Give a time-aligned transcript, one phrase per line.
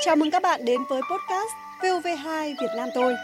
[0.00, 1.48] Chào mừng các bạn đến với podcast
[1.80, 3.14] VOV2 Việt Nam tôi.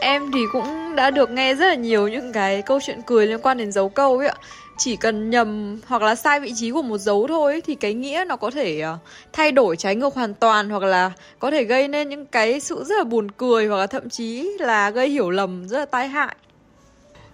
[0.00, 3.38] Em thì cũng đã được nghe rất là nhiều những cái câu chuyện cười liên
[3.42, 4.34] quan đến dấu câu ấy ạ.
[4.78, 7.94] Chỉ cần nhầm hoặc là sai vị trí của một dấu thôi ấy, thì cái
[7.94, 8.98] nghĩa nó có thể ờ,
[9.32, 12.84] thay đổi trái ngược hoàn toàn hoặc là có thể gây nên những cái sự
[12.84, 16.08] rất là buồn cười hoặc là thậm chí là gây hiểu lầm rất là tai
[16.08, 16.36] hại.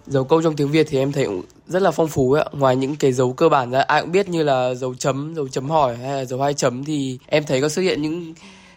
[0.09, 2.49] Dấu câu trong tiếng Việt thì em thấy cũng rất là phong phú ấy ạ.
[2.51, 5.47] Ngoài những cái dấu cơ bản ra ai cũng biết như là dấu chấm, dấu
[5.47, 8.33] chấm hỏi hay là dấu hai chấm thì em thấy có xuất hiện những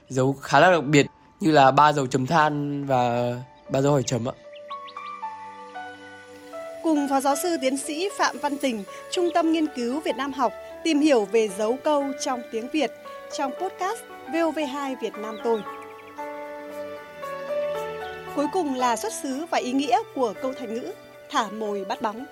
[0.09, 1.07] dấu khá là đặc biệt
[1.41, 3.35] như là ba dấu chấm than và
[3.71, 4.33] ba dấu hỏi chấm ạ.
[6.83, 10.33] Cùng Phó Giáo sư Tiến sĩ Phạm Văn Tình, Trung tâm Nghiên cứu Việt Nam
[10.33, 10.53] học
[10.85, 12.91] tìm hiểu về dấu câu trong tiếng Việt
[13.37, 14.01] trong podcast
[14.33, 15.63] VOV2 Việt Nam tôi.
[18.37, 20.93] Cuối cùng là xuất xứ và ý nghĩa của câu thành ngữ
[21.33, 22.25] thả mồi bắt bóng.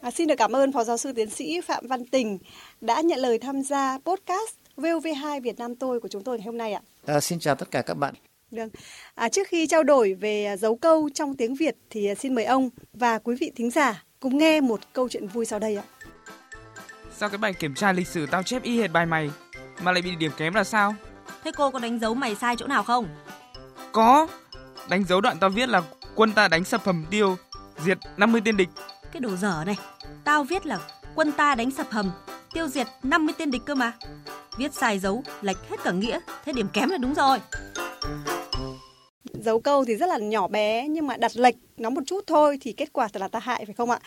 [0.00, 2.38] À, xin được cảm ơn Phó Giáo sư Tiến sĩ Phạm Văn Tình
[2.80, 6.58] đã nhận lời tham gia podcast VOV2 Việt Nam tôi của chúng tôi ngày hôm
[6.58, 6.80] nay ạ.
[7.06, 8.14] À, xin chào tất cả các bạn.
[8.50, 8.68] Vâng.
[9.14, 12.70] À, trước khi trao đổi về dấu câu trong tiếng Việt thì xin mời ông
[12.92, 15.84] và quý vị thính giả cùng nghe một câu chuyện vui sau đây ạ.
[17.16, 19.30] Sao cái bài kiểm tra lịch sử tao chép y hệt bài mày
[19.82, 20.94] mà lại bị điểm kém là sao?
[21.44, 23.08] Thế cô có đánh dấu mày sai chỗ nào không?
[23.92, 24.28] Có.
[24.88, 25.82] Đánh dấu đoạn tao viết là
[26.14, 27.36] quân ta đánh sập hầm tiêu,
[27.84, 28.68] diệt 50 tên địch.
[29.12, 29.76] Cái đồ dở này.
[30.24, 30.78] Tao viết là
[31.14, 32.10] quân ta đánh sập hầm,
[32.54, 33.92] tiêu diệt 50 tên địch cơ mà.
[34.58, 37.38] Viết sai dấu, lệch hết cả nghĩa, thế điểm kém là đúng rồi.
[39.32, 42.58] Dấu câu thì rất là nhỏ bé nhưng mà đặt lệch nó một chút thôi
[42.60, 43.98] thì kết quả thật là tai hại phải không ạ?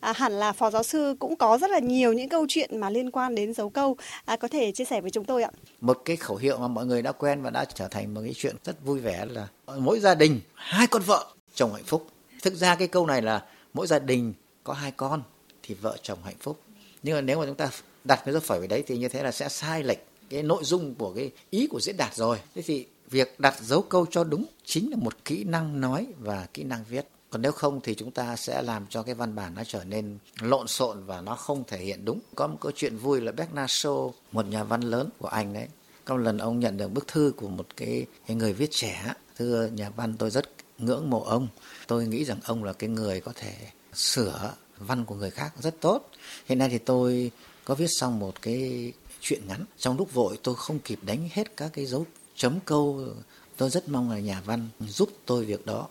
[0.00, 2.90] À, hẳn là phó giáo sư cũng có rất là nhiều những câu chuyện mà
[2.90, 5.50] liên quan đến dấu câu à, có thể chia sẻ với chúng tôi ạ.
[5.80, 8.32] Một cái khẩu hiệu mà mọi người đã quen và đã trở thành một cái
[8.36, 9.48] chuyện rất vui vẻ là
[9.78, 12.06] mỗi gia đình hai con vợ chồng hạnh phúc.
[12.42, 15.22] Thực ra cái câu này là mỗi gia đình có hai con
[15.62, 16.60] thì vợ chồng hạnh phúc.
[17.02, 17.70] Nhưng mà nếu mà chúng ta
[18.04, 20.64] đặt cái dấu phẩy vào đấy thì như thế là sẽ sai lệch cái nội
[20.64, 22.38] dung của cái ý của diễn đạt rồi.
[22.54, 26.46] Thế thì việc đặt dấu câu cho đúng chính là một kỹ năng nói và
[26.54, 29.54] kỹ năng viết còn nếu không thì chúng ta sẽ làm cho cái văn bản
[29.54, 32.96] nó trở nên lộn xộn và nó không thể hiện đúng có một câu chuyện
[32.96, 35.68] vui là Bernard Shaw một nhà văn lớn của anh đấy
[36.04, 39.14] có một lần ông nhận được bức thư của một cái, cái người viết trẻ
[39.36, 40.44] thưa nhà văn tôi rất
[40.78, 41.48] ngưỡng mộ ông.
[41.86, 43.54] Tôi nghĩ rằng ông là cái người có thể
[43.94, 46.10] sửa văn của người khác rất tốt.
[46.46, 47.30] Hiện nay thì tôi
[47.64, 49.64] có viết xong một cái chuyện ngắn.
[49.78, 53.08] Trong lúc vội, tôi không kịp đánh hết các cái dấu chấm câu.
[53.56, 55.88] Tôi rất mong là nhà văn giúp tôi việc đó.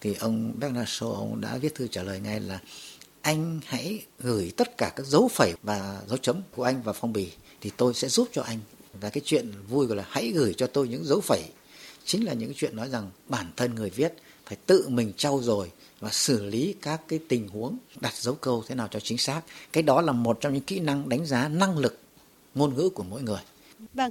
[0.00, 2.60] Thì ông Bernard Shaw, ông đã viết thư trả lời ngay là,
[3.20, 7.12] anh hãy gửi tất cả các dấu phẩy và dấu chấm của anh vào phong
[7.12, 8.58] bì, thì tôi sẽ giúp cho anh.
[9.00, 11.42] Và cái chuyện vui gọi là, hãy gửi cho tôi những dấu phẩy
[12.04, 14.14] chính là những chuyện nói rằng bản thân người viết
[14.46, 15.70] phải tự mình trau dồi
[16.00, 19.40] và xử lý các cái tình huống đặt dấu câu thế nào cho chính xác.
[19.72, 21.98] Cái đó là một trong những kỹ năng đánh giá năng lực
[22.54, 23.40] ngôn ngữ của mỗi người.
[23.94, 24.10] Vâng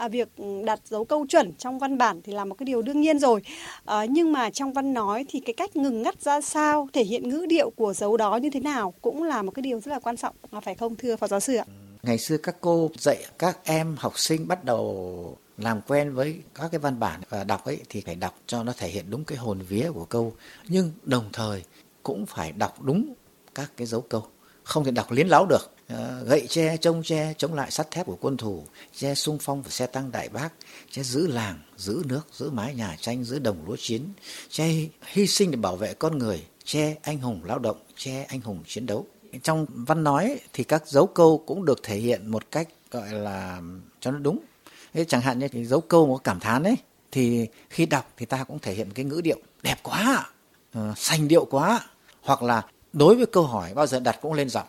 [0.00, 0.28] à, việc
[0.64, 3.42] đặt dấu câu chuẩn trong văn bản thì là một cái điều đương nhiên rồi.
[3.84, 7.28] À, nhưng mà trong văn nói thì cái cách ngừng ngắt ra sao thể hiện
[7.28, 9.98] ngữ điệu của dấu đó như thế nào cũng là một cái điều rất là
[9.98, 10.34] quan trọng
[10.64, 11.64] phải không thưa phó giáo sư ạ?
[12.02, 16.68] Ngày xưa các cô dạy các em học sinh bắt đầu làm quen với các
[16.70, 19.38] cái văn bản và đọc ấy thì phải đọc cho nó thể hiện đúng cái
[19.38, 20.34] hồn vía của câu.
[20.68, 21.64] Nhưng đồng thời
[22.02, 23.14] cũng phải đọc đúng
[23.54, 24.26] các cái dấu câu.
[24.62, 25.70] Không thể đọc liến láo được.
[25.88, 29.62] Ờ, gậy tre, trông tre, chống lại sắt thép của quân thủ, che sung phong
[29.62, 30.48] và xe tăng đại bác,
[30.90, 34.02] che giữ làng, giữ nước, giữ mái nhà tranh, giữ đồng lúa chiến,
[34.48, 34.64] che
[35.02, 38.62] hy sinh để bảo vệ con người, che anh hùng lao động, che anh hùng
[38.66, 39.06] chiến đấu.
[39.42, 43.60] Trong văn nói thì các dấu câu cũng được thể hiện một cách, gọi là,
[44.00, 44.38] cho nó đúng.
[44.94, 46.76] Thế chẳng hạn như cái dấu câu một cảm thán ấy
[47.12, 50.30] thì khi đọc thì ta cũng thể hiện cái ngữ điệu đẹp quá
[50.78, 51.80] uh, sành điệu quá.
[52.22, 52.62] Hoặc là
[52.92, 54.66] đối với câu hỏi bao giờ đặt cũng lên giọng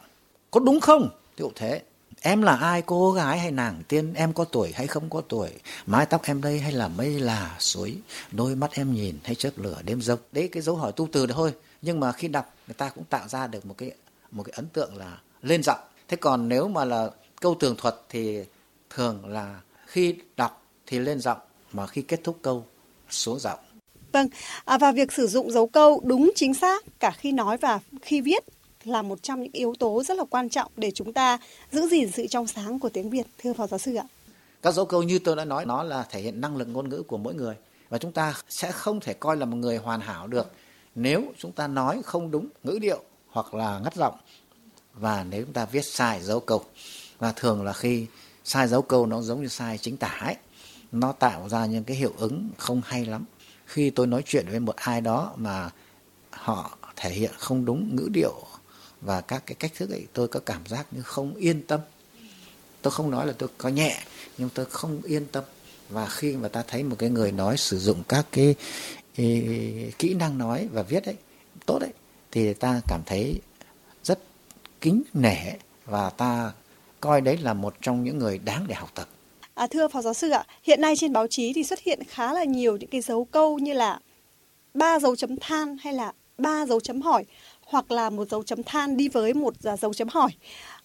[0.51, 1.01] có đúng không?
[1.01, 1.81] Ví dụ thế.
[2.21, 2.81] Em là ai?
[2.81, 4.13] Cô gái hay nàng tiên?
[4.13, 5.49] Em có tuổi hay không có tuổi?
[5.85, 7.97] Mái tóc em đây hay là mây là suối?
[8.31, 10.19] Đôi mắt em nhìn hay chớp lửa đêm rông?
[10.31, 11.53] Đấy cái dấu hỏi tu từ thôi.
[11.81, 13.91] Nhưng mà khi đọc người ta cũng tạo ra được một cái
[14.31, 15.79] một cái ấn tượng là lên giọng.
[16.07, 17.09] Thế còn nếu mà là
[17.41, 18.39] câu tường thuật thì
[18.89, 19.59] thường là
[19.91, 21.37] khi đọc thì lên giọng
[21.71, 22.65] mà khi kết thúc câu
[23.09, 23.59] xuống giọng
[24.11, 24.27] Vâng,
[24.65, 28.21] à, và việc sử dụng dấu câu đúng chính xác cả khi nói và khi
[28.21, 28.43] viết
[28.83, 31.37] là một trong những yếu tố rất là quan trọng để chúng ta
[31.71, 34.03] giữ gìn sự trong sáng của tiếng Việt thưa phó giáo sư ạ.
[34.61, 37.03] Các dấu câu như tôi đã nói nó là thể hiện năng lực ngôn ngữ
[37.03, 37.55] của mỗi người
[37.89, 40.51] và chúng ta sẽ không thể coi là một người hoàn hảo được
[40.95, 44.15] nếu chúng ta nói không đúng ngữ điệu hoặc là ngắt giọng
[44.93, 46.63] và nếu chúng ta viết sai dấu câu
[47.19, 48.05] và thường là khi
[48.43, 50.35] sai dấu câu nó giống như sai chính tả ấy.
[50.91, 53.25] Nó tạo ra những cái hiệu ứng không hay lắm.
[53.65, 55.69] Khi tôi nói chuyện với một ai đó mà
[56.29, 58.43] họ thể hiện không đúng ngữ điệu
[59.01, 61.79] và các cái cách thức ấy tôi có cảm giác như không yên tâm.
[62.81, 64.03] Tôi không nói là tôi có nhẹ
[64.37, 65.43] nhưng tôi không yên tâm.
[65.89, 68.55] Và khi mà ta thấy một cái người nói sử dụng các cái
[69.15, 69.45] ý,
[69.99, 71.15] kỹ năng nói và viết ấy
[71.65, 71.93] tốt đấy
[72.31, 73.41] thì ta cảm thấy
[74.03, 74.19] rất
[74.81, 75.53] kính nể
[75.85, 76.51] và ta
[77.01, 79.07] coi đấy là một trong những người đáng để học tập.
[79.53, 82.33] À, thưa phó giáo sư ạ, hiện nay trên báo chí thì xuất hiện khá
[82.33, 83.99] là nhiều những cái dấu câu như là
[84.73, 87.25] ba dấu chấm than hay là ba dấu chấm hỏi
[87.65, 90.31] hoặc là một dấu chấm than đi với một dấu chấm hỏi.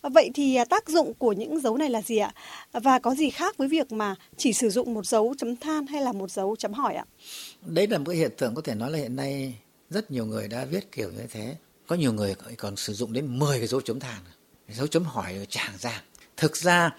[0.02, 2.34] Vậy thì tác dụng của những dấu này là gì ạ?
[2.72, 6.02] Và có gì khác với việc mà chỉ sử dụng một dấu chấm than hay
[6.02, 7.04] là một dấu chấm hỏi ạ?
[7.62, 9.54] Đấy là một hiện tượng có thể nói là hiện nay
[9.90, 11.56] rất nhiều người đã viết kiểu như thế.
[11.86, 14.20] Có nhiều người còn sử dụng đến 10 cái dấu chấm than,
[14.68, 16.02] dấu chấm hỏi chẳng ra.
[16.36, 16.90] Thực ra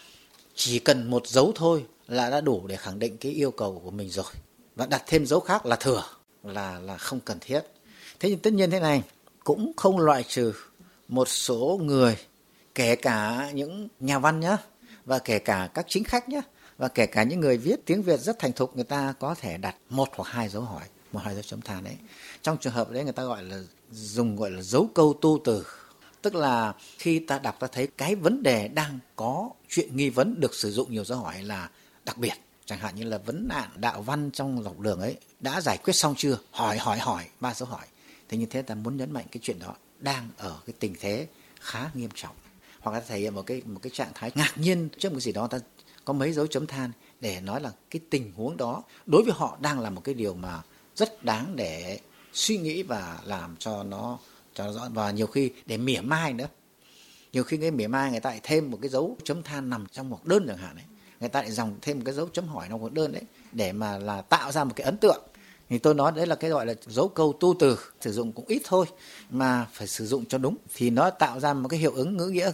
[0.55, 3.91] chỉ cần một dấu thôi là đã đủ để khẳng định cái yêu cầu của
[3.91, 4.31] mình rồi.
[4.75, 6.03] Và đặt thêm dấu khác là thừa,
[6.43, 7.61] là là không cần thiết.
[8.19, 9.03] Thế nhưng tất nhiên thế này,
[9.43, 10.53] cũng không loại trừ
[11.07, 12.17] một số người
[12.75, 14.57] kể cả những nhà văn nhá
[15.05, 16.41] và kể cả các chính khách nhá
[16.77, 19.57] và kể cả những người viết tiếng Việt rất thành thục người ta có thể
[19.57, 21.95] đặt một hoặc hai dấu hỏi một hai dấu chấm than đấy
[22.41, 23.59] trong trường hợp đấy người ta gọi là
[23.91, 25.65] dùng gọi là dấu câu tu từ
[26.21, 30.39] tức là khi ta đọc ta thấy cái vấn đề đang có chuyện nghi vấn
[30.39, 31.69] được sử dụng nhiều dấu hỏi là
[32.05, 32.33] đặc biệt.
[32.65, 35.93] Chẳng hạn như là vấn nạn đạo văn trong dọc đường ấy, đã giải quyết
[35.93, 36.37] xong chưa?
[36.51, 37.85] Hỏi hỏi hỏi, ba dấu hỏi.
[38.29, 41.27] Thế như thế ta muốn nhấn mạnh cái chuyện đó đang ở cái tình thế
[41.59, 42.35] khá nghiêm trọng.
[42.79, 45.31] Hoặc là thể hiện một cái một cái trạng thái ngạc nhiên trước một gì
[45.31, 45.59] đó, ta
[46.05, 49.57] có mấy dấu chấm than để nói là cái tình huống đó đối với họ
[49.61, 50.61] đang là một cái điều mà
[50.95, 51.99] rất đáng để
[52.33, 54.19] suy nghĩ và làm cho nó
[54.57, 54.89] cho rõ.
[54.94, 56.48] Và nhiều khi để mỉa mai nữa.
[57.33, 59.86] Nhiều khi cái mỉa mai người ta lại thêm một cái dấu chấm than nằm
[59.92, 60.86] trong một đơn chẳng hạn ấy.
[61.19, 63.21] Người ta lại dòng thêm một cái dấu chấm hỏi trong một đơn đấy
[63.51, 65.24] để mà là tạo ra một cái ấn tượng.
[65.69, 68.45] Thì tôi nói đấy là cái gọi là dấu câu tu từ, sử dụng cũng
[68.48, 68.86] ít thôi
[69.30, 70.56] mà phải sử dụng cho đúng.
[70.75, 72.51] Thì nó tạo ra một cái hiệu ứng ngữ nghĩa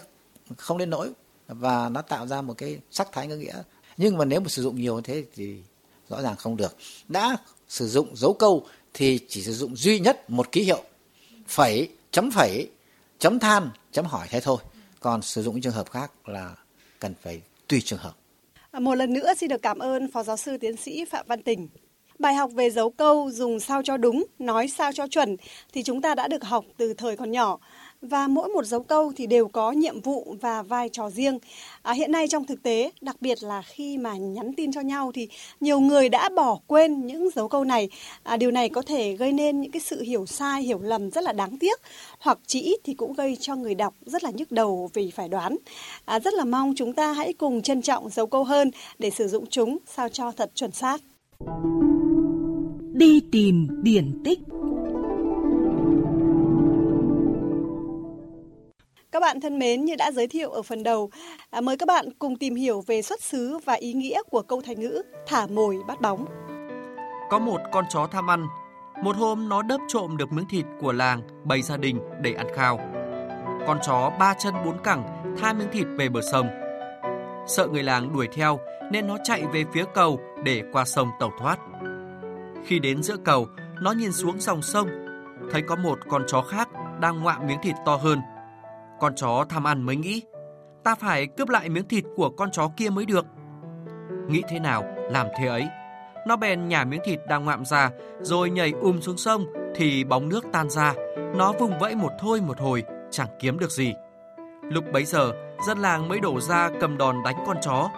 [0.57, 1.09] không đến nỗi
[1.47, 3.61] và nó tạo ra một cái sắc thái ngữ nghĩa.
[3.97, 5.57] Nhưng mà nếu mà sử dụng nhiều như thế thì
[6.09, 6.75] rõ ràng không được.
[7.07, 7.37] Đã
[7.69, 10.83] sử dụng dấu câu thì chỉ sử dụng duy nhất một ký hiệu
[11.47, 12.69] phẩy chấm phẩy
[13.19, 14.57] chấm than chấm hỏi thế thôi.
[14.99, 16.55] Còn sử dụng trường hợp khác là
[16.99, 18.13] cần phải tùy trường hợp.
[18.71, 21.43] À, một lần nữa xin được cảm ơn phó giáo sư tiến sĩ phạm văn
[21.43, 21.67] tình.
[22.19, 25.35] Bài học về dấu câu dùng sao cho đúng, nói sao cho chuẩn
[25.73, 27.59] thì chúng ta đã được học từ thời còn nhỏ
[28.03, 31.39] và mỗi một dấu câu thì đều có nhiệm vụ và vai trò riêng.
[31.81, 35.11] À, hiện nay trong thực tế, đặc biệt là khi mà nhắn tin cho nhau
[35.13, 35.27] thì
[35.59, 37.89] nhiều người đã bỏ quên những dấu câu này.
[38.23, 41.23] À, điều này có thể gây nên những cái sự hiểu sai, hiểu lầm rất
[41.23, 41.81] là đáng tiếc,
[42.19, 45.29] hoặc chỉ ít thì cũng gây cho người đọc rất là nhức đầu vì phải
[45.29, 45.57] đoán.
[46.05, 49.27] À, rất là mong chúng ta hãy cùng trân trọng dấu câu hơn để sử
[49.27, 51.01] dụng chúng sao cho thật chuẩn xác.
[52.93, 54.39] Đi tìm điển tích
[59.13, 61.09] Các bạn thân mến, như đã giới thiệu ở phần đầu,
[61.49, 64.61] à, mời các bạn cùng tìm hiểu về xuất xứ và ý nghĩa của câu
[64.61, 66.25] thành ngữ thả mồi bắt bóng.
[67.29, 68.47] Có một con chó tham ăn,
[69.03, 72.47] một hôm nó đớp trộm được miếng thịt của làng bày gia đình để ăn
[72.55, 72.77] khao.
[73.67, 76.47] Con chó ba chân bốn cẳng tha miếng thịt về bờ sông.
[77.47, 78.59] Sợ người làng đuổi theo
[78.91, 81.59] nên nó chạy về phía cầu để qua sông tẩu thoát.
[82.65, 83.47] Khi đến giữa cầu,
[83.81, 84.87] nó nhìn xuống dòng sông,
[85.51, 86.69] thấy có một con chó khác
[87.01, 88.19] đang ngoạm miếng thịt to hơn.
[89.03, 90.23] Con chó tham ăn mới nghĩ,
[90.83, 93.25] ta phải cướp lại miếng thịt của con chó kia mới được.
[94.29, 95.67] Nghĩ thế nào, làm thế ấy.
[96.27, 97.89] Nó bèn nhả miếng thịt đang ngoạm ra,
[98.21, 99.45] rồi nhảy um xuống sông,
[99.75, 100.93] thì bóng nước tan ra.
[101.35, 103.93] Nó vùng vẫy một thôi một hồi, chẳng kiếm được gì.
[104.61, 105.31] Lúc bấy giờ,
[105.67, 107.89] dân làng mới đổ ra cầm đòn đánh con chó.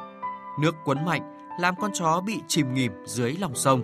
[0.61, 1.21] Nước cuốn mạnh,
[1.59, 3.81] làm con chó bị chìm nghỉm dưới lòng sông.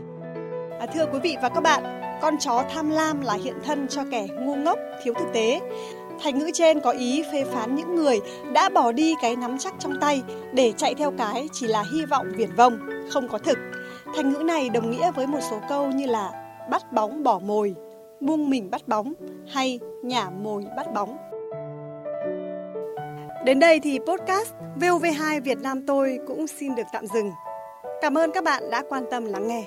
[0.80, 4.02] À, thưa quý vị và các bạn, con chó tham lam là hiện thân cho
[4.12, 5.62] kẻ ngu ngốc, thiếu thực tế.
[6.24, 8.20] Thành ngữ trên có ý phê phán những người
[8.54, 10.22] đã bỏ đi cái nắm chắc trong tay
[10.54, 13.58] để chạy theo cái chỉ là hy vọng viển vông, không có thực.
[14.16, 16.32] Thành ngữ này đồng nghĩa với một số câu như là
[16.70, 17.76] bắt bóng bỏ mồi,
[18.20, 19.14] buông mình bắt bóng
[19.48, 21.18] hay nhả mồi bắt bóng.
[23.46, 27.32] Đến đây thì podcast VOV2 Việt Nam tôi cũng xin được tạm dừng.
[28.02, 29.64] Cảm ơn các bạn đã quan tâm lắng nghe.